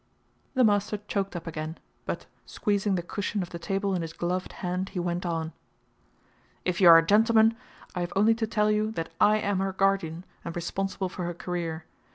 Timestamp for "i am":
9.19-9.59